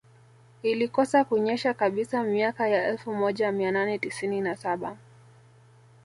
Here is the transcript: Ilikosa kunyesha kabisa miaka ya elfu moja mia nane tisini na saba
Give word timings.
Ilikosa 0.63 1.23
kunyesha 1.23 1.73
kabisa 1.73 2.23
miaka 2.23 2.67
ya 2.67 2.87
elfu 2.87 3.13
moja 3.13 3.51
mia 3.51 3.71
nane 3.71 3.97
tisini 3.99 4.41
na 4.41 4.55
saba 4.57 4.97